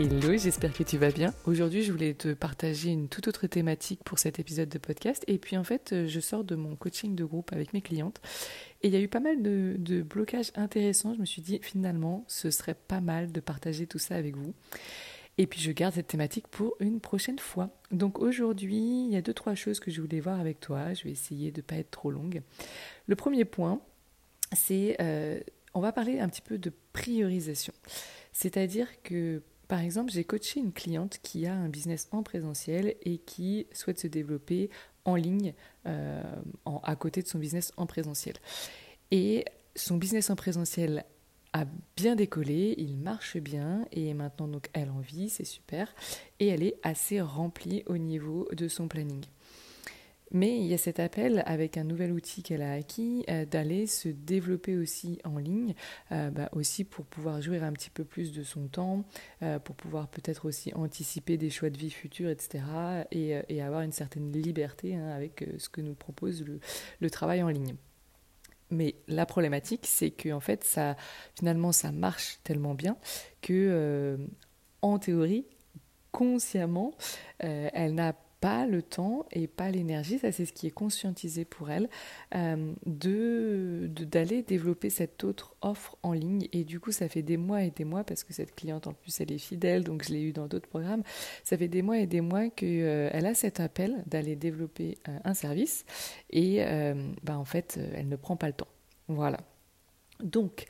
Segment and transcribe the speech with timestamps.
[0.00, 1.34] Hello, j'espère que tu vas bien.
[1.44, 5.24] Aujourd'hui, je voulais te partager une toute autre thématique pour cet épisode de podcast.
[5.26, 8.20] Et puis, en fait, euh, je sors de mon coaching de groupe avec mes clientes.
[8.82, 11.14] Et il y a eu pas mal de, blocages intéressants.
[11.14, 14.54] Je me suis dit, finalement, ce serait pas mal de partager tout ça avec vous.
[15.36, 17.76] Et puis, je garde cette thématique pour une prochaine fois.
[17.90, 20.94] Donc, aujourd'hui, il y a deux, trois choses que je voulais voir avec toi.
[20.94, 22.42] Je vais essayer de ne pas être trop longue.
[23.08, 23.80] Le premier point,
[24.52, 25.40] c'est, euh,
[25.74, 27.72] on va parler un petit peu de priorisation.
[28.32, 33.18] C'est-à-dire que par exemple, j'ai coaché une cliente qui a un business en présentiel et
[33.18, 34.70] qui souhaite se développer
[35.04, 35.52] en ligne
[35.86, 36.22] euh,
[36.82, 38.36] à côté de son business en présentiel.
[39.10, 39.44] Et
[39.76, 41.04] son business en présentiel
[41.52, 45.94] a bien décollé, il marche bien et maintenant donc elle en vit, c'est super
[46.40, 49.24] et elle est assez remplie au niveau de son planning.
[50.32, 53.86] Mais il y a cet appel avec un nouvel outil qu'elle a acquis euh, d'aller
[53.86, 55.74] se développer aussi en ligne,
[56.12, 59.04] euh, bah, aussi pour pouvoir jouir un petit peu plus de son temps,
[59.42, 62.64] euh, pour pouvoir peut-être aussi anticiper des choix de vie futurs, etc.
[63.10, 66.44] Et, avoir une certaine liberté hein, avec ce que nous propose
[67.00, 67.74] le, travail en ligne.
[68.70, 70.78] Mais la problématique, c'est que en fait,
[71.34, 72.96] finalement, ça marche tellement bien
[73.42, 74.16] que,
[74.80, 75.44] en théorie,
[76.12, 76.94] consciemment,
[77.40, 81.70] elle n'a pas le temps et pas l'énergie, ça c'est ce qui est conscientisé pour
[81.70, 81.88] elle,
[82.34, 86.48] euh, de d'aller développer cette autre offre en ligne.
[86.52, 88.92] Et du coup, ça fait des mois et des mois, parce que cette cliente en
[88.92, 91.02] plus elle est fidèle, donc je l'ai eu dans d'autres programmes,
[91.44, 94.98] ça fait des mois et des mois qu'elle euh, elle a cet appel d'aller développer
[95.08, 95.84] euh, un service
[96.30, 96.58] et
[97.22, 98.68] bah, en fait, elle ne prend pas le temps.
[99.08, 99.38] Voilà.
[100.22, 100.66] Donc,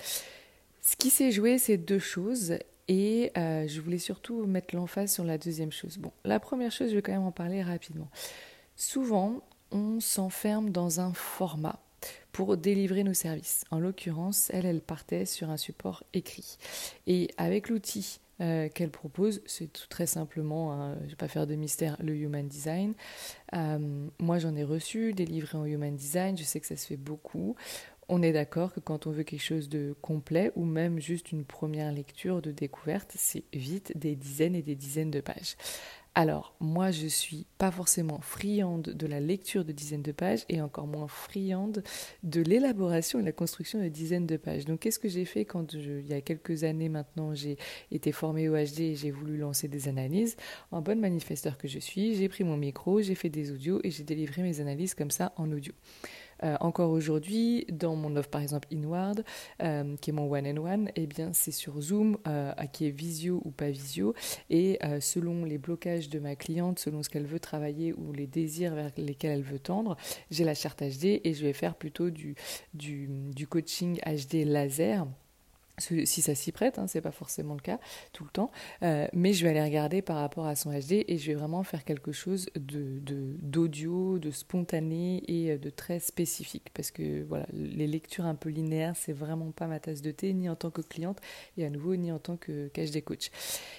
[0.81, 2.54] ce qui s'est joué, c'est deux choses
[2.88, 5.99] et euh, je voulais surtout mettre l'emphase sur la deuxième chose.
[5.99, 8.09] Bon, la première chose, je vais quand même en parler rapidement.
[8.76, 11.81] Souvent, on s'enferme dans un format
[12.32, 13.65] pour délivrer nos services.
[13.71, 16.56] En l'occurrence, elle, elle partait sur un support écrit.
[17.06, 21.28] Et avec l'outil euh, qu'elle propose, c'est tout très simplement, hein, je ne vais pas
[21.28, 22.94] faire de mystère, le Human Design.
[23.54, 26.97] Euh, moi, j'en ai reçu, délivré en Human Design, je sais que ça se fait
[26.97, 27.56] beaucoup
[28.08, 31.44] on est d'accord que quand on veut quelque chose de complet ou même juste une
[31.44, 35.56] première lecture de découverte, c'est vite des dizaines et des dizaines de pages.
[36.14, 40.60] Alors, moi, je suis pas forcément friande de la lecture de dizaines de pages et
[40.60, 41.84] encore moins friande
[42.24, 44.64] de l'élaboration et la construction de dizaines de pages.
[44.64, 47.56] Donc, qu'est-ce que j'ai fait quand, il y a quelques années maintenant, j'ai
[47.92, 50.36] été formée au HD et j'ai voulu lancer des analyses?
[50.72, 53.92] En bonne manifesteur que je suis, j'ai pris mon micro, j'ai fait des audios et
[53.92, 55.72] j'ai délivré mes analyses comme ça en audio.
[56.44, 59.25] Euh, encore aujourd'hui, dans mon offre par exemple Inward,
[59.62, 62.91] euh, qui est mon one and one, eh bien c'est sur Zoom, euh, qui est
[62.91, 64.15] visio ou pas visio,
[64.50, 68.75] et selon les blocages de ma cliente, selon ce qu'elle veut travailler ou les désirs
[68.75, 69.97] vers lesquels elle veut tendre,
[70.31, 72.34] j'ai la charte HD et je vais faire plutôt du,
[72.75, 75.06] du, du coaching HD laser
[75.78, 77.78] si ça s'y prête, hein, c'est pas forcément le cas
[78.12, 78.50] tout le temps,
[78.83, 81.62] euh, mais je vais aller regarder par rapport à son HD et je vais vraiment
[81.62, 82.99] faire quelque chose de
[83.43, 88.49] d'audio, de, spontané et euh, de très spécifique parce que voilà, les lectures un peu
[88.49, 91.19] linéaires, c'est vraiment pas ma tasse de thé ni en tant que cliente
[91.56, 93.31] et à nouveau ni en tant que des coach.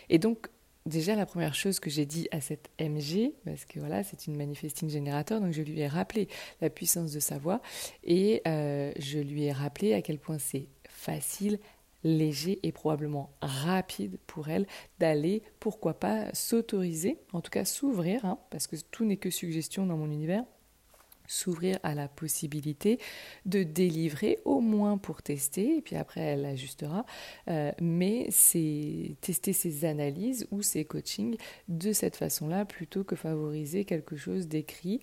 [0.10, 0.50] Et donc
[0.86, 4.36] Déjà, la première chose que j'ai dit à cette MG, parce que voilà, c'est une
[4.36, 6.28] manifesting générateur, donc je lui ai rappelé
[6.62, 7.62] la puissance de sa voix
[8.04, 11.60] et euh, je lui ai rappelé à quel point c'est facile,
[12.04, 14.68] léger et probablement rapide pour elle
[15.00, 19.86] d'aller, pourquoi pas, s'autoriser, en tout cas s'ouvrir, hein, parce que tout n'est que suggestion
[19.86, 20.44] dans mon univers,
[21.29, 23.00] s'ouvrir à la possibilité
[23.45, 27.06] de délivrer au moins pour tester, et puis après elle ajustera,
[27.50, 31.38] euh, mais c'est tester ses analyses ou ses coachings
[31.68, 35.01] de cette façon-là plutôt que favoriser quelque chose d'écrit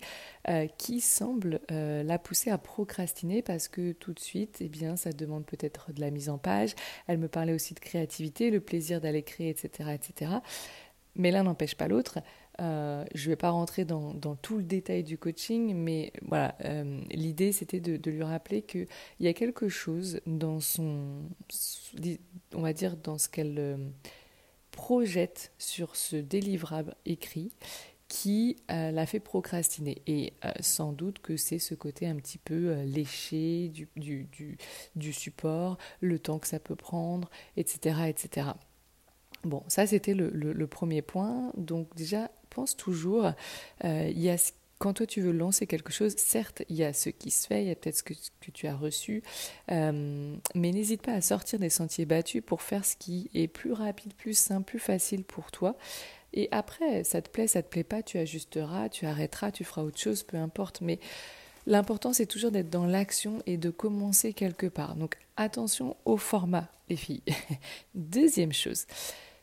[0.49, 4.97] euh, qui semble euh, la pousser à procrastiner parce que tout de suite, eh bien,
[4.97, 6.75] ça demande peut-être de la mise en page.
[7.07, 10.31] Elle me parlait aussi de créativité, le plaisir d'aller créer, etc., etc.
[11.15, 12.19] Mais l'un n'empêche pas l'autre.
[12.59, 17.01] Euh, je ne vais pas rentrer dans, tout le détail du coaching, mais voilà, euh,
[17.11, 18.87] l'idée c'était de, lui rappeler qu'il
[19.19, 21.23] y a quelque chose dans son,
[22.55, 23.77] on va dire, dans ce qu'elle euh,
[24.71, 27.51] projette sur ce délivrable écrit
[28.07, 30.01] qui l'a fait procrastiner.
[30.07, 30.31] Et
[30.61, 36.47] sans doute que c'est ce côté un petit peu léché du, support, le temps que
[36.47, 38.03] ça peut prendre, etc.
[38.07, 38.51] etc.
[39.43, 41.51] Bon, ça c'était le, premier point.
[41.57, 42.31] Donc déjà,
[42.65, 43.31] toujours,
[43.83, 44.37] euh, il y a
[44.79, 47.63] quand toi tu veux lancer quelque chose, certes, il y a ce qui se fait,
[47.63, 48.13] il y a peut-être ce que,
[48.53, 49.23] tu as reçu,
[49.71, 53.73] euh, mais n'hésite pas à sortir des sentiers battus pour faire ce qui est plus
[53.73, 55.75] rapide, plus simple, plus facile pour toi.
[56.33, 59.81] Et après, ça te plaît, ça te plaît pas, tu ajusteras, tu arrêteras, tu feras
[59.81, 60.81] autre chose, peu importe.
[60.81, 60.99] Mais
[61.65, 64.95] l'important, c'est toujours d'être dans l'action et de commencer quelque part.
[64.95, 67.23] Donc attention au format, les filles.
[67.95, 68.85] Deuxième chose,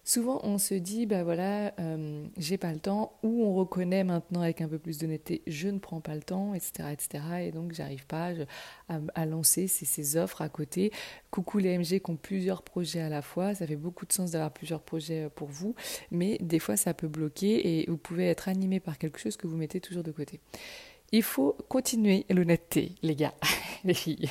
[0.07, 4.43] Souvent, on se dit, bah voilà, euh, j'ai pas le temps, ou on reconnaît maintenant
[4.43, 7.73] avec un peu plus d'honnêteté, je ne prends pas le temps, etc., etc., et donc
[7.73, 8.33] j'arrive pas
[8.89, 10.93] à, lancer ces, offres à côté.
[11.31, 14.33] Coucou les MG qui ont plusieurs projets à la fois, ça fait beaucoup de sens
[14.33, 15.75] d'avoir plusieurs projets euh, pour vous,
[16.11, 19.47] mais des fois ça peut bloquer et vous pouvez être animé par quelque chose que
[19.47, 20.39] vous mettez toujours de côté.
[21.13, 23.35] Il faut continuer l'honnêteté, les gars,
[23.85, 24.29] les filles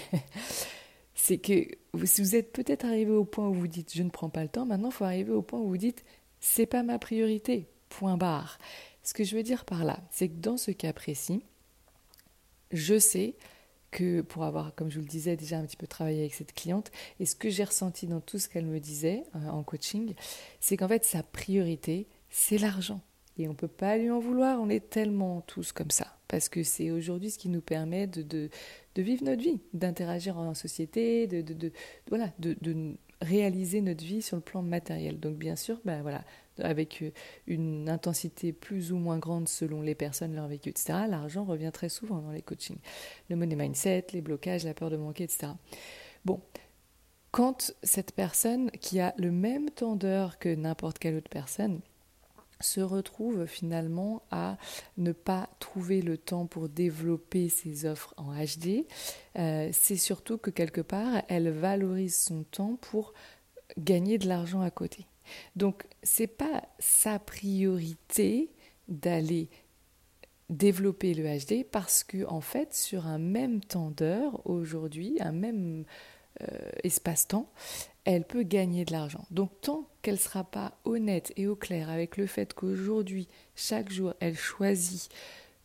[1.24, 4.44] c'est que vous êtes peut-être arrivé au point où vous dites je ne prends pas
[4.44, 6.04] le temps, maintenant il faut arriver au point où vous dites
[6.42, 8.58] c'est pas ma priorité, point barre.
[9.04, 11.46] Ce que je veux dire par là, c'est que dans ce cas précis,
[12.74, 13.36] je sais
[13.90, 16.52] que pour avoir, comme je vous le disais, déjà un petit peu travaillé avec cette
[16.52, 16.92] cliente,
[17.22, 20.16] et ce que j'ai ressenti dans tout ce qu'elle me disait euh, en coaching,
[20.60, 23.00] c'est qu'en fait sa priorité, c'est l'argent.
[23.38, 26.18] Et on ne peut pas lui en vouloir, on est tellement tous comme ça.
[26.28, 28.50] Parce que c'est aujourd'hui ce qui nous permet de, de,
[29.02, 31.72] vivre notre vie, d'interagir en société, de, de,
[32.10, 32.56] voilà, de,
[33.22, 35.20] réaliser notre vie sur le plan matériel.
[35.20, 36.24] Donc bien sûr, ben voilà,
[36.60, 37.12] avec euh,
[37.48, 41.90] une intensité plus ou moins grande selon les personnes, leur vécu, etc., l'argent revient très
[41.90, 42.80] souvent dans les coachings.
[43.30, 45.54] Le money mindset, les blocages, la peur de manquer, etc.
[46.26, 46.42] Bon,
[47.32, 51.80] quand cette personne qui a le même temps d'heure que n'importe quelle autre personne,
[52.64, 54.58] se retrouve finalement à
[54.98, 58.86] ne pas trouver le temps pour développer ses offres en HD,
[59.38, 63.14] euh, c'est surtout que quelque part, elle valorise son temps pour
[63.78, 65.06] gagner de l'argent à côté.
[65.56, 68.52] Donc, c'est pas sa priorité
[68.88, 69.50] d'aller
[70.50, 75.86] développer le HD parce que en fait, sur un même temps d'heure aujourd'hui, un même
[76.84, 77.50] espace-temps,
[78.06, 79.26] elle peut gagner de l'argent.
[79.32, 83.92] Donc tant qu'elle ne sera pas honnête et au clair avec le fait qu'aujourd'hui, chaque
[83.92, 85.10] jour, elle choisit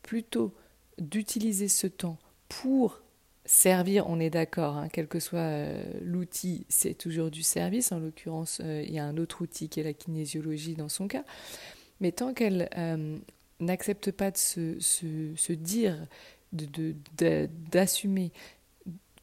[0.02, 0.54] plutôt
[0.98, 2.18] d'utiliser ce temps
[2.48, 3.00] pour
[3.48, 7.92] servir, on est d'accord, hein, quel que soit euh, l'outil, c'est toujours du service.
[7.92, 11.08] En l'occurrence, euh, il y a un autre outil qui est la kinésiologie dans son
[11.08, 11.24] cas.
[12.00, 12.68] Mais tant qu'elle
[13.58, 15.98] n'accepte pas de se, dire,
[16.52, 18.30] d'assumer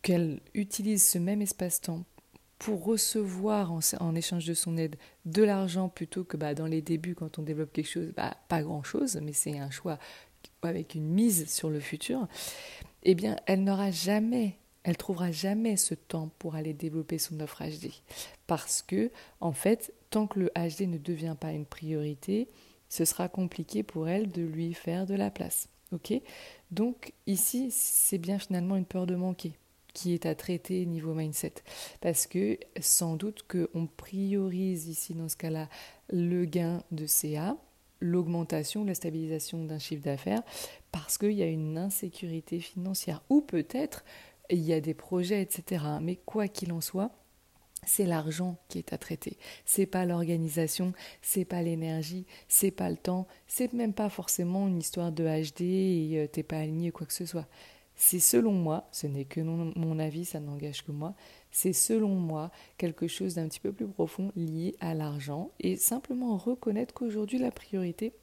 [0.06, 2.04] qu'elle utilise ce même espace-temps
[2.60, 7.16] pour recevoir en, échange de son aide de l'argent plutôt que bah, dans les débuts
[7.16, 9.98] quand on développe quelque chose, bah, pas grand-chose, mais c'est un choix
[10.62, 12.28] avec une mise sur le futur,
[13.02, 17.63] eh bien elle n'aura jamais, elle trouvera jamais ce temps pour aller développer son offre
[17.63, 17.90] HD.
[18.46, 19.10] Parce que,
[19.42, 22.48] en fait, tant que le HD ne devient pas une priorité,
[22.90, 25.68] ce sera compliqué pour elle de lui faire de la place.
[25.92, 26.13] Ok?
[26.69, 29.54] Donc ici, c'est bien finalement une peur de manquer
[29.95, 31.56] qui est à traiter niveau mindset.
[32.01, 35.69] Parce que sans doute qu'on priorise ici, dans ce cas-là,
[36.09, 37.57] le gain de CA,
[38.01, 40.44] l'augmentation, la stabilisation d'un chiffre d'affaires,
[40.92, 43.24] parce qu'il y a une insécurité financière.
[43.30, 44.03] Ou peut-être
[44.51, 45.83] il y a des projets, etc.
[46.01, 47.09] Mais quoi qu'il en soit,
[47.86, 49.38] c'est l'argent qui est à traiter.
[49.63, 54.80] C'est pas l'organisation, c'est pas l'énergie, c'est pas le temps, c'est même pas forcément une
[54.80, 57.47] histoire de HD et euh, t'es pas aligné quoi que ce soit.
[57.95, 61.14] C'est selon moi, ce n'est que mon avis, ça n'engage que moi,
[61.52, 66.35] c'est selon moi quelque chose d'un petit peu plus profond lié à l'argent et simplement
[66.37, 68.14] reconnaître qu'aujourd'hui la priorité,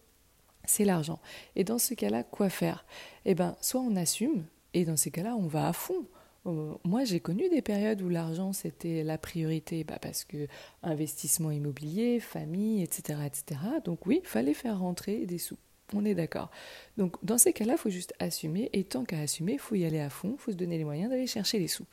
[0.64, 1.20] c'est l'argent.
[1.56, 2.84] Et dans ce cas-là, quoi faire?
[3.24, 6.06] Eh bien, soit on assume, et dans ces cas-là, on va à fond.
[6.46, 10.48] Euh, moi, j'ai connu des périodes où l'argent c'était la priorité, bah parce que
[10.82, 13.60] investissement immobilier, famille, etc., etc.
[13.84, 15.56] Donc oui, fallait faire rentrer des sous.
[15.94, 16.50] On est d'accord.
[16.96, 19.84] Donc dans ces cas-là, il faut juste assumer, et tant qu'à assumer, il faut y
[19.84, 21.86] aller à fond, il faut se donner les moyens d'aller chercher les sous.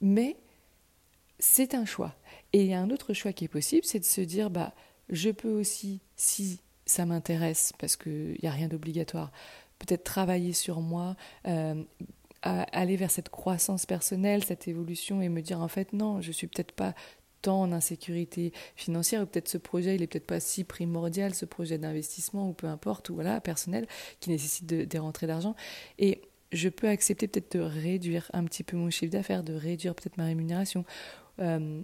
[0.00, 0.36] Mais
[1.38, 2.14] c'est un choix.
[2.52, 4.74] Et il y a un autre choix qui est possible, c'est de se dire, bah,
[5.08, 9.30] je peux aussi, si ça m'intéresse, parce qu'il n'y a rien d'obligatoire,
[9.78, 11.82] peut-être travailler sur moi, euh,
[12.42, 16.46] aller vers cette croissance personnelle, cette évolution, et me dire, en fait, non, je suis
[16.46, 16.94] peut-être pas
[17.42, 21.44] tant en insécurité financière, ou peut-être ce projet, il est peut-être pas si primordial, ce
[21.44, 23.86] projet d'investissement, ou peu importe, ou voilà, personnel,
[24.20, 25.54] qui nécessite des rentrées d'argent.
[25.98, 26.22] Et
[26.52, 30.16] je peux accepter peut-être de réduire un petit peu mon chiffre d'affaires, de réduire peut-être
[30.18, 30.84] ma rémunération,
[31.40, 31.82] euh,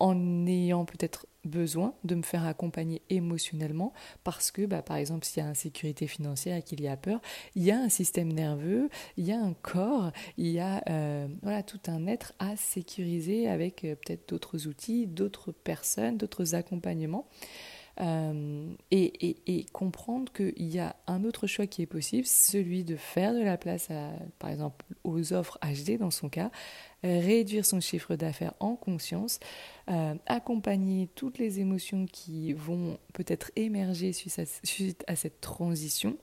[0.00, 3.92] en ayant peut-être besoin de me faire accompagner émotionnellement
[4.24, 7.20] parce que, bah, par exemple, s'il y a insécurité financière et qu'il y a peur,
[7.54, 11.28] il y a un système nerveux, il y a un corps, il y a euh,
[11.42, 17.26] voilà, tout un être à sécuriser avec euh, peut-être d'autres outils, d'autres personnes, d'autres accompagnements.
[18.00, 22.96] Euh, et, et, comprendre qu'il y a un autre choix qui est possible, celui de
[22.96, 26.50] faire de la place, à, par exemple, aux offres HD dans son cas,
[27.02, 29.38] réduire son chiffre d'affaires en conscience,
[29.88, 36.16] euh, accompagner toutes les émotions qui vont peut-être émerger suite à, cette transition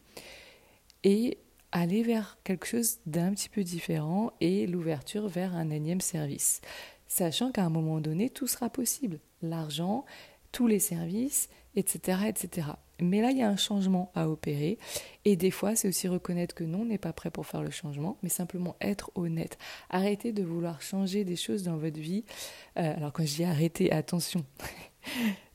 [1.04, 1.40] et
[1.72, 6.62] aller vers quelque chose d'un petit peu différent et l'ouverture vers un énième service.
[7.08, 9.20] Sachant qu'à un moment donné, tout sera possible.
[9.42, 10.06] L'argent,
[10.52, 12.68] tous les services, etc., etc.
[13.00, 14.80] Mais là, il y a un changement à opérer.
[15.24, 17.70] Et des fois, c'est aussi reconnaître que non, on n'est pas prêt pour faire le
[17.70, 19.58] changement, mais simplement être honnête.
[19.90, 22.26] Arrêtez de vouloir changer des choses dans votre vie.
[22.78, 24.44] Euh, alors quand je dis arrêter, attention.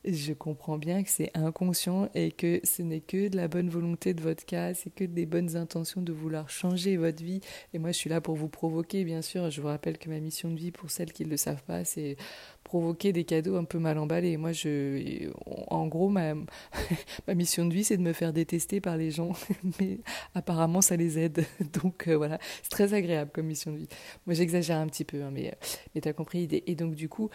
[0.05, 4.15] Je comprends bien que c'est inconscient et que ce n'est que de la bonne volonté
[4.15, 7.41] de votre cas, c'est que des bonnes intentions de vouloir changer votre vie.
[7.73, 9.49] Et moi, je suis là pour vous provoquer, bien sûr.
[9.51, 11.85] Je vous rappelle que ma mission de vie, pour celles qui ne le savent pas,
[11.85, 12.17] c'est
[12.65, 14.37] provoquer des cadeaux un peu mal emballés.
[14.37, 16.35] Moi, je, en gros, ma,
[17.29, 19.33] ma mission de vie, c'est de me faire détester par les gens,
[19.81, 19.99] mais
[20.35, 21.45] apparemment, ça les aide.
[21.83, 23.89] Donc euh, voilà, c'est très agréable comme mission de vie.
[24.27, 25.55] Moi, j'exagère un petit peu, hein, mais,
[25.95, 26.65] mais tu as compris l'idée.
[26.67, 27.31] Et donc, du coup,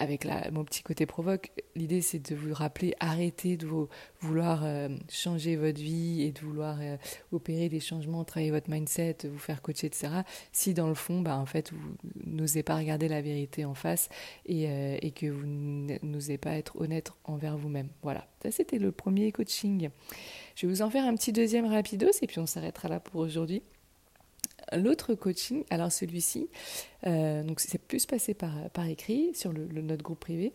[0.00, 3.68] avec mon petit côté provoque, l'idée c'est de vous rappeler, arrêtez de
[4.20, 6.96] vouloir euh, changer votre vie et de vouloir euh,
[7.32, 10.08] opérer des changements, travailler votre mindset, vous faire coacher, etc.
[10.52, 14.08] Si dans le fond, bah, en fait, vous n'osez pas regarder la vérité en face
[14.46, 17.90] et, euh, et que vous n'osez pas être honnête envers vous-même.
[18.02, 19.90] Voilà, ça c'était le premier coaching.
[20.56, 23.20] Je vais vous en faire un petit deuxième rapidos et puis on s'arrêtera là pour
[23.20, 23.62] aujourd'hui.
[24.76, 26.48] L'autre coaching, alors celui-ci,
[27.06, 30.52] euh, donc c'est plus passé par, écrit sur notre groupe privé,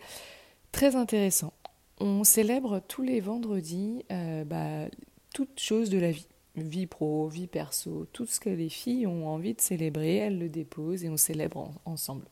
[0.71, 1.53] très intéressant.
[1.99, 4.89] On célèbre tous les vendredis euh, bah,
[5.33, 9.27] toutes choses de la vie, vie pro, vie perso, tout ce que les filles ont
[9.27, 12.25] envie de célébrer, elles le déposent et on célèbre ensemble.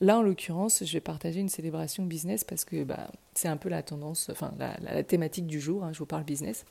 [0.00, 3.68] Là, en l'occurrence, je vais partager une célébration business parce que bah, c'est un peu
[3.68, 6.66] la tendance, enfin la, thématique du jour, hein, je vous parle business.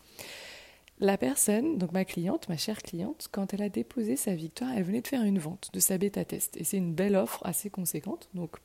[0.99, 4.83] La personne, donc ma cliente, ma chère cliente, quand elle a déposé sa victoire, elle
[4.83, 6.55] venait de faire une vente de sa bêta test.
[6.55, 8.29] Et c'est une belle offre assez conséquente.
[8.33, 8.55] Donc,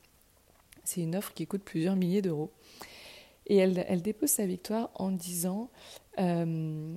[0.85, 2.51] c'est une offre qui coûte plusieurs milliers d'euros.
[3.47, 5.69] Et elle, dépose sa victoire en disant
[6.19, 6.95] euh,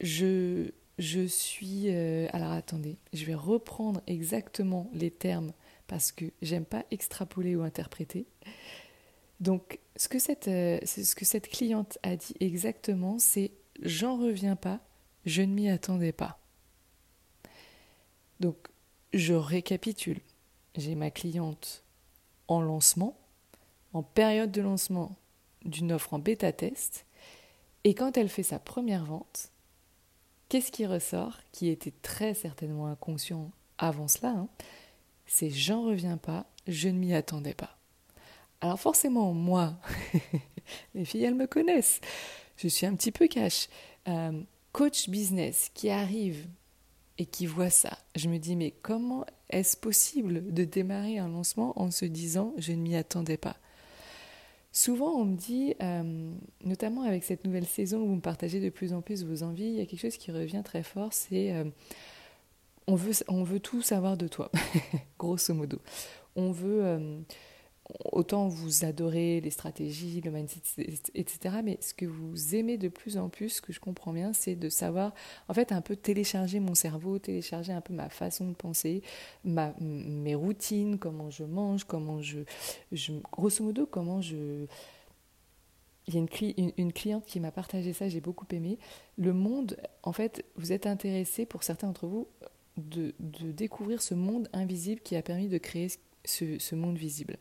[0.00, 1.84] je, je suis.
[1.86, 5.52] Euh, alors attendez, je vais reprendre exactement les termes
[5.86, 8.26] parce que j'aime pas extrapoler ou interpréter.
[9.40, 14.56] Donc, ce que cette, euh, ce que cette cliente a dit exactement, c'est j'en reviens
[14.56, 14.80] pas,
[15.24, 16.38] je ne m'y attendais pas.
[18.40, 18.56] Donc,
[19.12, 20.20] je récapitule.
[20.76, 21.84] J'ai ma cliente
[22.48, 23.16] en lancement,
[23.92, 25.16] en période de lancement
[25.64, 27.06] d'une offre en bêta test,
[27.84, 29.50] et quand elle fait sa première vente,
[30.48, 34.48] qu'est-ce qui ressort, qui était très certainement inconscient avant cela hein,
[35.26, 37.76] C'est j'en reviens pas, je ne m'y attendais pas.
[38.60, 39.74] Alors forcément, moi,
[40.94, 42.00] les filles, elles me connaissent
[42.56, 43.68] je suis un petit peu cash.
[44.08, 44.42] Euh,
[44.72, 46.46] coach business qui arrive
[47.18, 51.78] et qui voit ça, je me dis mais comment est-ce possible de démarrer un lancement
[51.80, 53.56] en se disant je ne m'y attendais pas?
[54.72, 56.32] Souvent on me dit, euh,
[56.64, 59.66] notamment avec cette nouvelle saison où vous me partagez de plus en plus vos envies,
[59.66, 61.64] il y a quelque chose qui revient très fort, c'est euh,
[62.88, 64.50] on, veut, on veut tout savoir de toi,
[65.18, 65.80] grosso modo.
[66.34, 67.24] On veut
[68.12, 70.62] autant vous adorez les stratégies, le mindset,
[71.14, 71.56] etc.
[71.62, 74.54] Mais ce que vous aimez de plus en plus, ce que je comprends bien, c'est
[74.54, 75.14] de savoir,
[75.48, 79.02] en fait, un peu télécharger mon cerveau, télécharger un peu ma façon de penser,
[79.44, 82.38] ma, mes routines, comment je mange, comment je,
[83.32, 84.66] grosso modo, comment je...
[86.06, 88.78] Il y a une, une, cliente qui m'a partagé ça, j'ai beaucoup aimé.
[89.16, 92.28] Le monde, en fait, vous êtes intéressé, pour certains d'entre vous,
[92.76, 95.88] de, de, découvrir ce monde invisible qui a permis de créer
[96.24, 97.36] ce, monde visible.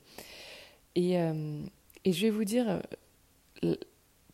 [0.96, 1.62] Et, euh,
[2.06, 2.82] et, je vais vous dire,
[3.63, 3.75] euh,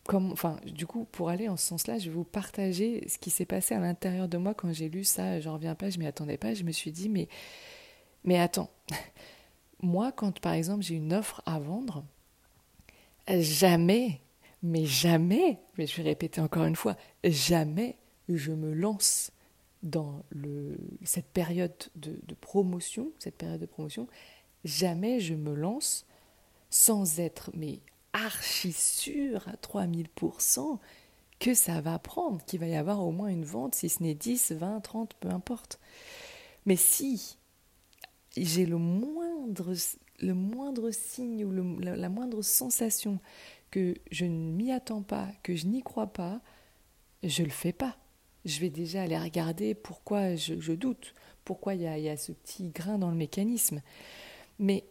[0.05, 3.29] comme, enfin, du coup, pour aller en ce sens-là, je vais vous partager ce qui
[3.29, 5.39] s'est passé à l'intérieur de moi quand j'ai lu ça.
[5.39, 6.53] J'en reviens pas, je m'y attendais pas.
[6.53, 7.27] Je me suis dit, mais,
[8.23, 8.69] mais attends,
[9.81, 12.03] moi, quand par exemple j'ai une offre à vendre,
[13.27, 14.21] jamais,
[14.63, 19.31] mais jamais, mais je vais répéter encore une fois, jamais je me lance
[19.83, 24.07] dans le, cette période de, de promotion, cette période de promotion,
[24.63, 26.05] jamais je me lance
[26.69, 27.79] sans être mais
[28.13, 30.79] archi sûr à 3000%
[31.39, 34.13] que ça va prendre, qu'il va y avoir au moins une vente, si ce n'est
[34.13, 35.79] 10, 20, 30, peu importe.
[36.65, 37.37] Mais si
[38.35, 39.73] j'ai le moindre,
[40.19, 43.19] le moindre signe ou la, moindre sensation
[43.71, 46.41] que je ne m'y attends pas, que je n'y crois pas,
[47.23, 47.97] je le fais pas.
[48.45, 51.13] Je vais déjà aller regarder pourquoi je, doute,
[51.45, 53.81] pourquoi il y, a, ce petit grain dans le mécanisme.
[54.59, 54.85] Mais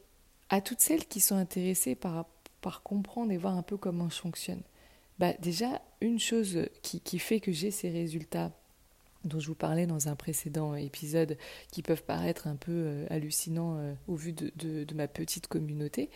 [0.49, 2.27] à toutes celles qui sont intéressées par,
[2.83, 4.63] comprendre et voir un peu comment je fonctionne,
[5.19, 8.53] bah déjà, une chose qui, fait que j'ai ces résultats
[9.25, 11.37] dont je vous parlais dans un précédent épisode,
[11.73, 16.09] qui peuvent paraître un peu euh, hallucinants euh, au vu de, de, ma petite communauté,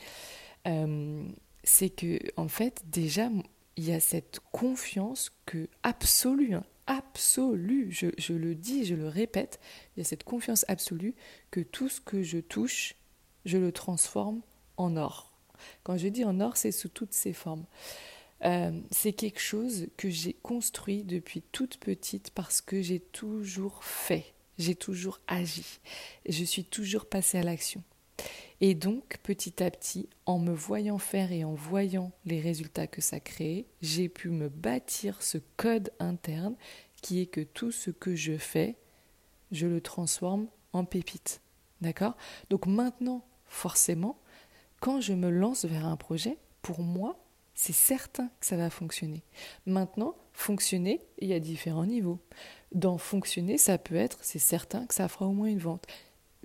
[0.69, 1.25] euh,
[1.65, 3.29] c'est que en fait déjà
[3.77, 9.09] il y a cette confiance que absolue, hein, absolue, je, je, le dis, je le
[9.09, 9.61] répète,
[9.97, 11.15] il y a cette confiance absolue
[11.51, 12.95] que tout ce que je touche,
[13.45, 14.41] je le transforme
[14.77, 15.33] en or.
[15.83, 17.65] Quand je dis en or, c'est sous toutes ses formes.
[18.45, 24.35] Euh, c'est quelque chose que j'ai construit depuis toute petite parce que j'ai toujours fait,
[24.59, 25.65] j'ai toujours agi,
[26.29, 27.85] je suis toujours passée à l'action.
[28.61, 33.01] Et donc, petit à petit, en me voyant faire et en voyant les résultats que
[33.01, 36.55] ça crée, j'ai pu me bâtir ce code interne
[37.01, 38.77] qui est que tout ce que je fais,
[39.51, 41.41] je le transforme en pépite.
[41.81, 42.17] D'accord?
[42.51, 44.19] Donc maintenant, forcément,
[44.81, 47.19] quand je me lance vers un projet, pour moi,
[47.55, 49.23] c'est certain que ça va fonctionner.
[49.67, 52.19] Maintenant, fonctionner, il y a différents niveaux.
[52.73, 55.87] Dans fonctionner, ça peut être, c'est certain que ça fera au moins une vente.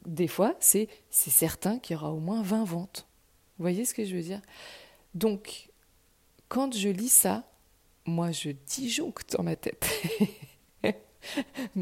[0.05, 3.07] Des fois, c'est c'est certain qu'il y aura au moins 20 ventes.
[3.57, 4.41] Vous voyez ce que je veux dire?
[5.15, 5.69] Donc,
[6.49, 7.49] quand je lis ça,
[8.05, 9.87] moi, je disjoncte dans ma tête.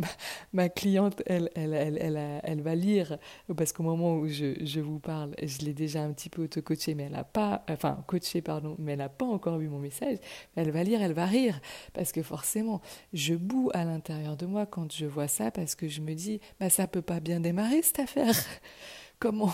[0.53, 3.17] ma, cliente, elle, elle, elle, elle, va lire,
[3.55, 7.03] parce qu'au moment où je, vous parle, je l'ai déjà un petit peu auto-coachée, mais
[7.03, 10.17] elle n'a pas, enfin, coachée, pardon, mais n'a pas encore vu mon message.
[10.55, 11.59] Elle va lire, elle va rire,
[11.93, 12.81] parce que forcément,
[13.13, 16.39] je boue à l'intérieur de moi quand je vois ça, parce que je me dis,
[16.59, 18.35] bah, ça peut pas bien démarrer cette affaire.
[19.19, 19.51] comment,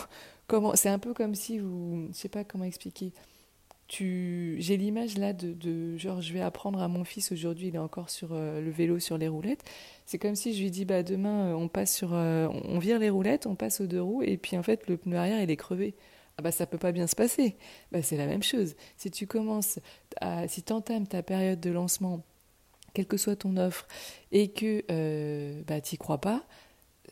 [0.48, 3.14] comment, c'est un peu comme si vous, je sais pas comment expliquer
[4.00, 8.10] j'ai l'image là de, genre je vais apprendre à mon fils aujourd'hui il est encore
[8.10, 9.64] sur euh, le vélo sur les roulettes.
[10.06, 13.00] C'est comme si je lui dis bah demain euh, on passe sur euh, on vire
[13.00, 15.52] les roulettes on passe aux deux roues et puis en fait le pneu arrière il
[15.52, 15.96] est crevé.
[16.38, 17.58] Ah bah ça peut pas bien se passer.
[17.92, 18.76] Bah c'est la même chose.
[18.98, 19.80] Si tu commences
[20.22, 22.24] à, si tu entames ta période de lancement
[22.94, 23.88] quelle que soit ton offre
[24.32, 26.44] et que bah t'y crois pas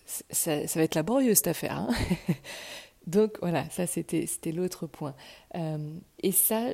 [0.05, 1.89] ça, ça, va être laborieux cette affaire hein
[3.09, 5.15] Donc voilà, ça c'était l'autre point.
[5.55, 6.67] Euh, et ça,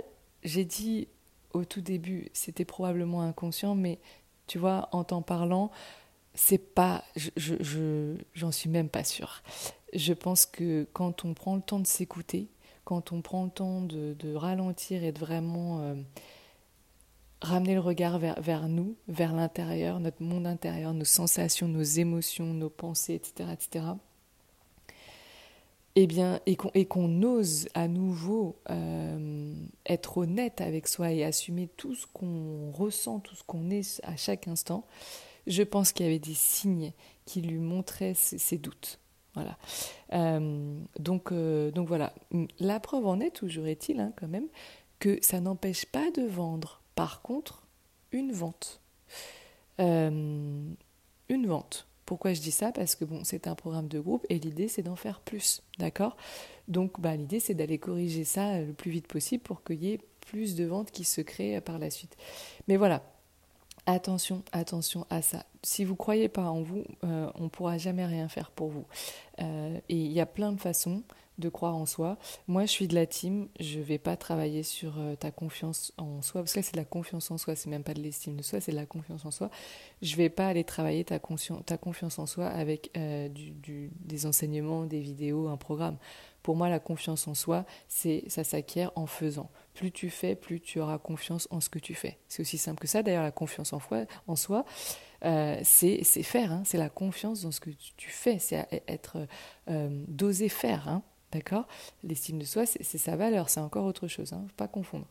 [0.44, 1.08] j'ai dit
[1.54, 4.00] au tout début, c'était probablement inconscient, mais
[4.46, 5.72] tu vois, en t'en parlant,
[6.34, 9.44] c'est pas, je, j'en suis même pas sûre.
[9.94, 12.50] Je pense que quand on prend le temps de s'écouter,
[12.84, 15.96] quand on prend le temps de, ralentir et de vraiment euh,
[17.42, 22.54] ramener le regard vers, vers nous, vers l'intérieur, notre monde intérieur, nos sensations, nos émotions,
[22.54, 23.86] nos pensées, etc., etc.,
[25.98, 29.54] eh bien, et qu'on ose à nouveau euh,
[29.86, 34.18] être honnête avec soi et assumer tout ce qu'on ressent, tout ce qu'on est à
[34.18, 34.86] chaque instant,
[35.48, 36.92] je pense qu'il y avait des signes
[37.26, 39.00] qui lui montraient ses, doutes.
[39.36, 39.58] Voilà.
[40.12, 42.14] Euh, donc, euh, donc voilà.
[42.60, 44.48] La preuve en est, toujours est-il, hein, quand même,
[45.00, 46.82] que ça n'empêche pas de vendre.
[46.96, 47.64] Par contre,
[48.12, 48.82] une vente.
[49.80, 50.76] une
[51.30, 51.88] vente.
[52.06, 52.72] Pourquoi je dis ça?
[52.72, 56.16] Parce que bon, c'est un programme de groupe et l'idée c'est d'en faire plus, d'accord?
[56.68, 59.94] Donc bah, l'idée c'est d'aller corriger ça euh, le plus vite possible pour qu'il y
[59.94, 62.16] ait plus de ventes qui se créent euh, par la suite.
[62.68, 63.02] Mais voilà,
[63.88, 65.46] attention, attention à ça.
[65.64, 68.70] Si vous ne croyez pas en vous, euh, on ne pourra jamais rien faire pour
[68.70, 68.86] vous.
[69.40, 71.04] et il y a plein de façons
[71.38, 72.18] de croire en soi.
[72.48, 76.22] Moi, je suis de la team, je vais pas travailler sur euh, ta confiance en
[76.22, 78.42] soi, parce que c'est de la confiance en soi, c'est même pas de l'estime de
[78.42, 79.50] soi, c'est de la confiance en soi.
[80.02, 85.02] Je vais pas aller travailler ta, ta confiance en soi avec euh, des enseignements, des
[85.02, 85.98] vidéos, un programme.
[86.42, 89.50] Pour moi, la confiance en soi, c'est ça s'acquiert en faisant.
[89.74, 92.20] Plus tu fais, plus tu auras confiance en ce que tu fais.
[92.28, 93.02] C'est aussi simple que ça.
[93.02, 93.82] D'ailleurs, la confiance en,
[94.28, 94.64] en soi,
[95.26, 96.52] euh, c'est faire.
[96.52, 96.62] Hein.
[96.64, 98.38] C'est la confiance dans ce que tu fais.
[98.38, 99.28] C'est être
[99.68, 100.88] d'oser faire.
[100.88, 101.02] Hein.
[101.32, 101.68] D'accord?
[102.04, 105.08] L'estime de soi, c'est sa valeur, c'est encore autre chose, ne hein, faut pas confondre.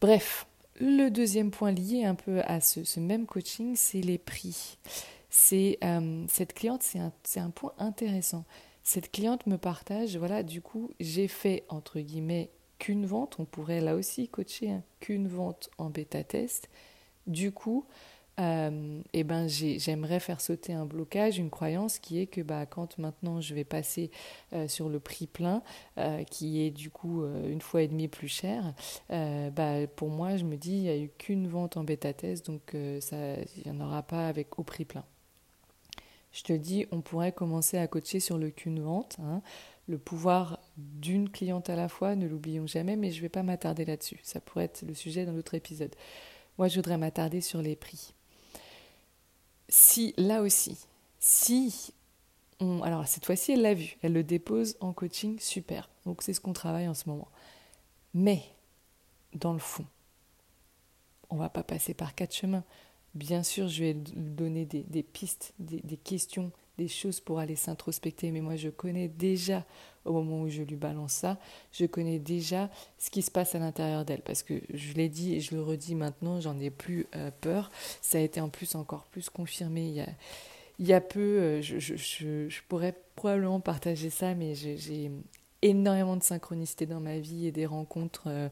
[0.00, 0.46] Bref,
[0.80, 4.78] le deuxième point lié un peu à ce, même coaching, c'est les prix.
[5.30, 8.44] C'est euh, cette cliente, c'est un, point intéressant.
[8.82, 13.36] Cette cliente me partage, voilà, du coup, j'ai fait entre guillemets qu'une vente.
[13.38, 16.68] On pourrait là aussi coacher hein, qu'une vente en bêta test.
[17.26, 17.86] Du coup,
[18.40, 22.98] euh, et ben j'aimerais faire sauter un blocage, une croyance qui est que bah, quand
[22.98, 24.10] maintenant je vais passer
[24.52, 25.62] euh, sur le prix plein,
[25.98, 28.74] euh, qui est du coup une fois et demie plus cher,
[29.10, 32.46] bah, pour moi je me dis il n'y a eu qu'une vente en bêta test,
[32.46, 33.16] donc ça
[33.56, 35.04] il n'y en aura pas avec au prix plein.
[36.32, 39.40] Je te dis, on pourrait commencer à coacher sur le qu'une vente, hein,
[39.86, 43.44] le pouvoir d'une cliente à la fois, ne l'oublions jamais, mais je ne vais pas
[43.44, 44.18] m'attarder là-dessus.
[44.24, 45.94] Ça pourrait être le sujet dans l'autre épisode.
[46.58, 48.14] Moi, je voudrais m'attarder sur les prix.
[49.68, 50.78] Si, là aussi,
[51.18, 51.92] si
[52.60, 52.82] on...
[52.82, 55.88] Alors, cette fois-ci, elle l'a vu, elle le dépose en coaching, super.
[56.06, 57.28] Donc, c'est ce qu'on travaille en ce moment.
[58.12, 58.42] Mais,
[59.34, 59.86] dans le fond,
[61.30, 62.64] on va pas passer par quatre chemins.
[63.14, 68.40] Bien sûr, je vais donner des, pistes, des, questions, des choses pour aller s'introspecter, mais
[68.40, 69.64] moi je connais déjà,
[70.04, 71.38] au moment où je lui balance ça,
[71.72, 75.34] je connais déjà ce qui se passe à l'intérieur d'elle, parce que je l'ai dit
[75.34, 77.70] et je le redis maintenant, j'en ai plus euh, peur.
[78.00, 80.04] Ça a été en plus encore plus confirmé
[80.78, 81.96] il y a, peu, euh, je, je,
[82.48, 85.10] je, pourrais probablement partager ça, mais j'ai
[85.62, 88.48] énormément de synchronicité dans ma vie et des rencontres euh,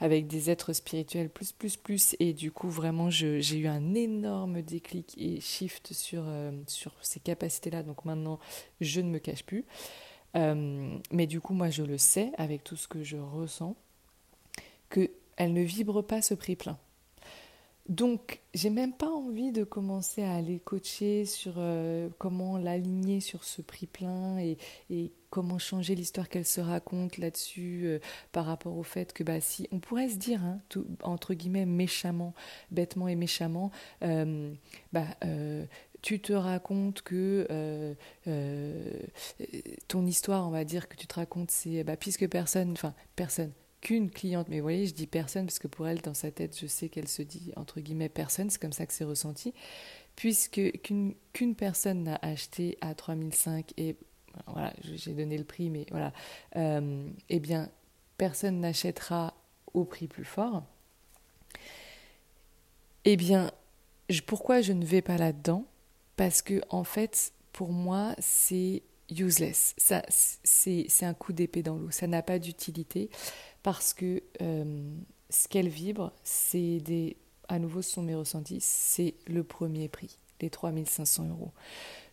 [0.00, 2.16] avec des êtres spirituels plus, plus, plus.
[2.18, 6.52] Et du coup, vraiment, j'ai eu un énorme déclic et shift sur, euh,
[7.02, 7.82] ces capacités-là.
[7.82, 8.38] Donc maintenant,
[8.80, 9.64] je ne me cache plus.
[10.36, 13.76] Euh, mais du coup, moi, je le sais avec tout ce que je ressens,
[14.90, 16.78] qu'elle ne vibre pas ce prix plein.
[17.88, 23.44] Donc, j'ai même pas envie de commencer à aller coacher sur euh, comment l'aligner sur
[23.44, 24.58] ce prix plein et,
[25.30, 27.98] comment changer l'histoire qu'elle se raconte là-dessus euh,
[28.32, 30.60] par rapport au fait que, bah, si on pourrait se dire, hein,
[31.02, 32.34] entre guillemets, méchamment,
[32.70, 33.70] bêtement et méchamment,
[34.02, 34.52] euh,
[34.92, 35.06] bah,
[36.02, 37.96] tu te racontes que
[39.88, 43.52] ton histoire, on va dire que tu te racontes, c'est bah, puisque personne, enfin personne,
[43.80, 46.58] qu'une cliente, mais vous voyez, je dis personne parce que pour elle, dans sa tête,
[46.58, 49.54] je sais qu'elle se dit entre guillemets personne, c'est comme ça que c'est ressenti,
[50.16, 53.96] puisque qu'une personne n'a acheté à 3005 et
[54.46, 56.12] voilà, j'ai donné le prix, mais voilà,
[56.56, 57.70] euh, eh bien,
[58.18, 59.34] personne n'achètera
[59.72, 60.62] au prix plus fort.
[63.04, 63.50] Eh bien,
[64.26, 65.64] pourquoi je ne vais pas là-dedans?
[66.16, 69.74] Parce que en fait, pour moi, c'est useless.
[70.44, 71.90] C'est un coup d'épée dans l'eau.
[71.90, 73.10] Ça n'a pas d'utilité
[73.66, 74.94] parce que euh,
[75.28, 77.16] ce qu'elle vibre, c'est des.
[77.48, 81.50] À nouveau, ce sont mes ressentis, c'est le premier prix, les 3500 euros.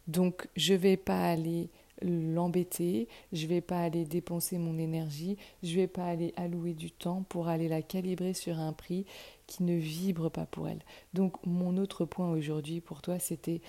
[0.08, 1.70] Donc, je ne vais pas aller
[2.02, 6.74] l'embêter, je ne vais pas aller dépenser mon énergie, je ne vais pas aller allouer
[6.74, 9.06] du temps pour aller la calibrer sur un prix
[9.46, 10.82] qui ne vibre pas pour elle.
[11.14, 13.62] Donc mon autre point aujourd'hui pour toi, c'était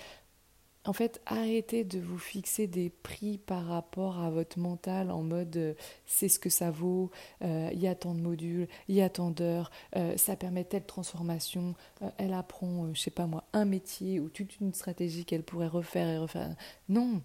[0.86, 5.56] en fait, arrêtez de vous fixer des prix par rapport à votre mental en mode
[5.56, 7.10] euh, c'est ce que ça vaut,
[7.42, 10.64] euh, il y a tant de modules, il y a tant d'heures, euh, ça permet
[10.64, 11.74] telle transformation,
[12.18, 16.08] elle apprend, je sais pas moi, un métier ou toute une stratégie qu'elle pourrait refaire
[16.08, 16.54] et refaire.
[16.90, 17.22] Non,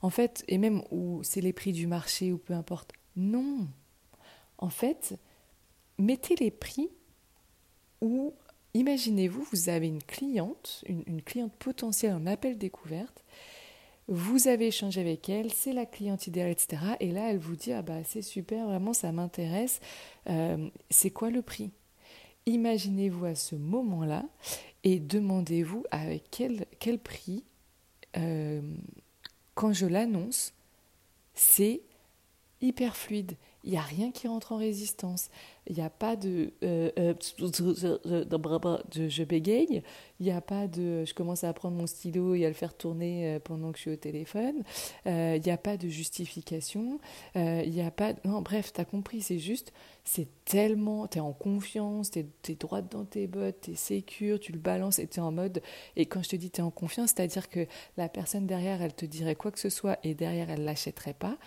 [0.00, 2.92] en fait, et même où c'est les prix du marché ou peu importe.
[3.16, 3.68] Non,
[4.58, 5.18] en fait,
[5.98, 6.88] mettez les prix
[8.00, 8.34] où
[8.74, 13.24] Imaginez-vous, vous avez une cliente, une, cliente potentielle en appel découverte,
[14.08, 16.82] vous avez échangé avec elle, c'est la cliente idéale, etc.
[17.00, 19.80] Et là, elle vous dit, ah bah c'est super, vraiment, ça m'intéresse,
[20.28, 21.70] euh, c'est quoi le prix?
[22.46, 24.24] Imaginez-vous à ce moment-là
[24.82, 27.44] et demandez-vous avec quel, prix,
[28.16, 28.60] euh,
[29.54, 30.52] quand je l'annonce,
[31.32, 31.80] c'est
[32.60, 33.36] hyper fluide.
[33.64, 35.30] Il n'y a rien qui rentre en résistance.
[35.66, 39.82] Il n'y a pas de, euh, euh, de je bégaye.
[40.20, 42.76] Il n'y a pas de je commence à prendre mon stylo et à le faire
[42.76, 44.62] tourner euh, pendant que je suis au téléphone.
[45.06, 47.00] Il n'y a pas de justification.
[47.34, 48.12] Il n'y a pas.
[48.26, 49.22] Non, bref, tu as compris.
[49.22, 49.72] C'est juste,
[50.04, 51.08] c'est tellement.
[51.08, 54.58] Tu es en confiance, tu es, droite dans tes bottes, tu es sécure, tu le
[54.58, 55.62] balances et tu es en mode.
[55.96, 58.94] Et quand je te dis tu es en confiance, c'est-à-dire que la personne derrière, elle
[58.94, 61.38] te dirait quoi que ce soit et derrière, elle l'achèterait pas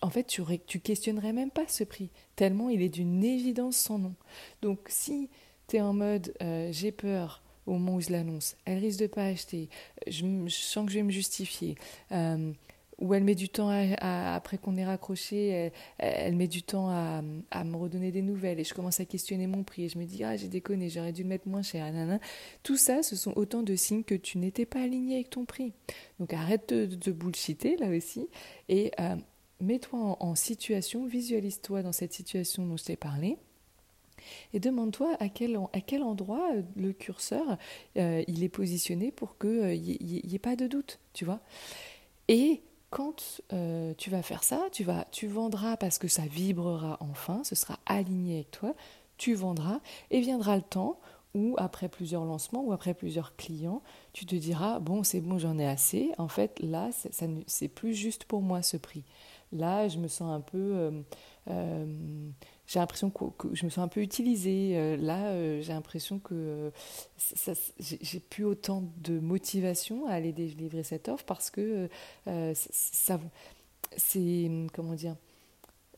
[0.00, 3.98] en fait, tu, tu questionnerais même pas ce prix, tellement il est d'une évidence sans
[3.98, 4.14] nom.
[4.62, 5.28] Donc, si
[5.68, 9.06] tu es en mode euh, j'ai peur au moment où je l'annonce, elle risque de
[9.06, 9.68] pas acheter,
[10.06, 11.76] je, sens que je vais me justifier,
[12.12, 12.52] euh,
[12.98, 13.70] ou elle met du temps
[14.00, 17.22] après qu'on ait raccroché, elle, met du temps à,
[17.64, 20.22] me redonner des nouvelles et je commence à questionner mon prix et je me dis
[20.22, 22.20] ah j'ai déconné, j'aurais dû le mettre moins cher, nanana.
[22.62, 25.72] Tout ça, ce sont autant de signes que tu n'étais pas aligné avec ton prix.
[26.20, 28.28] Donc arrête de, de bullshiter là aussi
[28.68, 29.16] et euh,
[29.60, 33.38] mets-toi en, situation, visualise-toi dans cette situation dont je t'ai parlé.
[34.52, 37.58] Et demande-toi à quel, à quel endroit euh, le curseur
[37.98, 41.40] euh, il est positionné pour qu'il n'y euh, ait pas de doute, tu vois.
[42.28, 43.42] Et quand
[43.96, 47.80] tu vas faire ça, tu, vas, tu vendras parce que ça vibrera enfin, ce sera
[47.86, 48.74] aligné avec toi,
[49.16, 49.80] tu vendras
[50.12, 51.00] et viendra le temps
[51.34, 55.58] où après plusieurs lancements ou après plusieurs clients, tu te diras, bon c'est bon j'en
[55.58, 56.90] ai assez, en fait là
[57.46, 59.02] c'est plus juste pour moi ce prix.
[59.54, 60.58] Là, je me sens un peu.
[60.58, 60.90] Euh,
[61.48, 61.86] euh,
[62.66, 64.72] j'ai l'impression que, je me sens un peu utilisée.
[64.74, 66.72] Euh, là, j'ai l'impression que
[67.78, 71.88] j'ai plus autant de motivation à aller délivrer cette offre parce que
[72.54, 73.20] ça,
[73.96, 75.14] c'est comment dire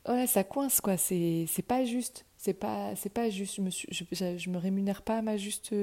[0.07, 0.97] ouais, ça coince quoi.
[0.97, 2.26] C'est pas juste.
[2.37, 3.55] C'est pas c'est pas juste.
[3.55, 5.73] Je me je, me rémunère pas à ma juste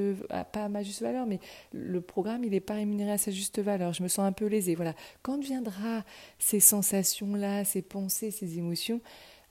[0.53, 1.41] pas ma juste valeur, mais
[1.73, 3.93] le programme il n'est pas rémunéré à sa juste valeur.
[3.93, 4.75] Je me sens un peu lésée.
[4.75, 4.95] Voilà.
[5.23, 6.05] Quand viendra
[6.39, 9.01] ces sensations là, ces pensées, ces émotions,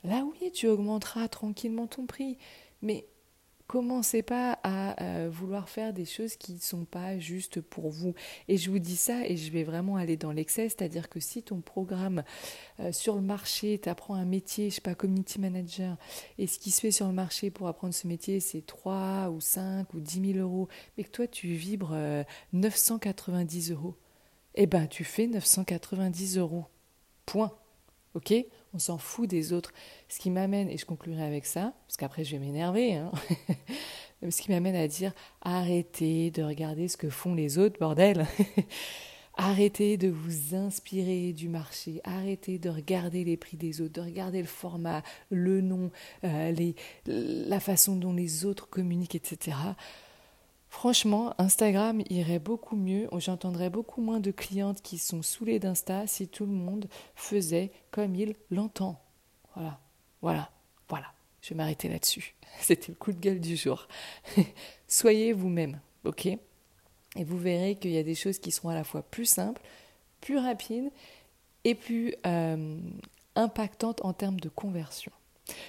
[0.02, 2.38] là oui, tu augmenteras tranquillement ton prix.
[2.80, 3.06] Mais
[3.66, 8.14] Commencez pas à euh, vouloir faire des choses qui ne sont pas justes pour vous.
[8.46, 11.42] Et je vous dis ça et je vais vraiment aller dans l'excès, c'est-à-dire que si
[11.42, 12.24] ton programme
[12.80, 15.96] euh, sur le marché, tu apprends un métier, je sais pas, community manager,
[16.36, 19.40] et ce qui se fait sur le marché pour apprendre ce métier, c'est 3 ou
[19.40, 21.96] 5 ou 10 000 euros, mais que toi tu vibres
[22.52, 23.96] 990 euh, euros,
[24.56, 26.66] eh ben tu fais 990 euros.
[27.24, 27.50] Point.
[28.14, 28.34] Ok
[28.74, 29.72] on s'en fout des autres.
[30.08, 33.12] Ce qui m'amène, et je conclurai avec ça, parce qu'après je vais m'énerver, hein,
[34.28, 38.26] ce qui m'amène à dire arrêtez de regarder ce que font les autres, bordel.
[39.36, 44.40] Arrêtez de vous inspirer du marché, arrêtez de regarder les prix des autres, de regarder
[44.40, 45.90] le format, le nom,
[46.22, 46.54] euh,
[47.04, 49.56] la façon dont les autres communiquent, etc.
[50.74, 56.26] Franchement, Instagram irait beaucoup mieux, j'entendrais beaucoup moins de clientes qui sont saoulées d'Insta si
[56.26, 59.00] tout le monde faisait comme il l'entend.
[59.54, 59.78] Voilà,
[60.20, 60.50] voilà,
[60.88, 61.06] voilà.
[61.42, 62.34] Je vais m'arrêter là-dessus.
[62.60, 63.86] C'était le coup de gueule du jour.
[64.88, 66.26] Soyez vous-même, ok?
[66.26, 66.38] Et
[67.24, 69.62] vous verrez qu'il y a des choses qui seront à la fois plus simples,
[70.20, 70.90] plus rapides
[71.62, 72.80] et plus euh,
[73.36, 75.12] impactantes en termes de conversion.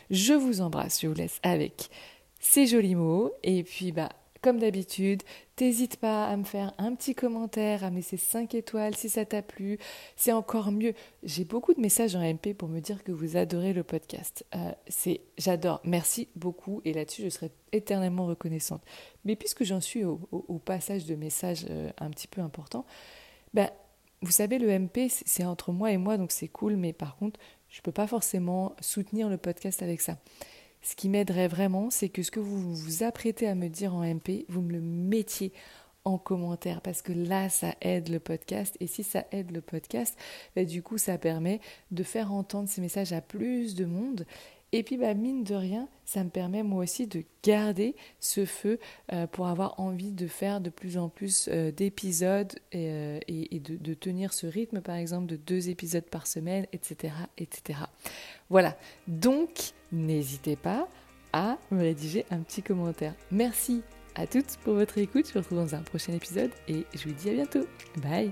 [0.10, 1.92] Je vous embrasse, je vous laisse avec
[2.40, 4.10] ces jolis mots et puis bah
[4.46, 5.24] comme d'habitude,
[5.56, 9.26] t'hésites pas à me faire un petit commentaire, à me laisser 5 étoiles si ça
[9.26, 9.80] t'a plu.
[10.16, 10.94] C'est encore mieux.
[11.24, 14.46] J'ai beaucoup de messages en MP pour me dire que vous adorez le podcast.
[14.54, 15.82] Euh, c'est, j'adore.
[15.84, 16.80] Merci beaucoup.
[16.86, 18.84] Et là-dessus, je serai éternellement reconnaissante.
[19.24, 20.20] Mais puisque j'en suis au,
[20.64, 22.86] passage de messages euh, un petit peu important,
[23.56, 23.72] ben,
[24.22, 26.76] vous savez, le MP, c'est entre moi et moi, donc c'est cool.
[26.76, 30.20] Mais par contre, je ne peux pas forcément soutenir le podcast avec ça.
[30.86, 34.04] Ce qui m'aiderait vraiment, c'est que ce que vous vous apprêtez à me dire en
[34.04, 35.52] MP, vous me le mettiez
[36.04, 38.78] en commentaire parce que là, ça aide le podcast.
[38.80, 40.16] Et si ça aide le podcast,
[40.56, 44.28] bah, du coup, ça permet de faire entendre ces messages à plus de monde.
[44.74, 48.80] Et puis, bah, mine de rien, ça me permet moi aussi de garder ce feu
[49.12, 53.20] euh, pour avoir envie de faire de plus en plus euh, d'épisodes et, euh,
[53.52, 57.14] de, de, tenir ce rythme, par exemple, de deux épisodes par semaine, etc.
[57.40, 57.80] etc.
[58.50, 58.78] Voilà.
[59.08, 60.88] Donc, n'hésitez pas
[61.34, 63.14] à me rédiger un petit commentaire.
[63.32, 63.84] Merci
[64.16, 65.28] à toutes pour votre écoute.
[65.28, 67.66] Je vous retrouve dans un prochain épisode et je vous dis à bientôt.
[67.98, 68.32] Bye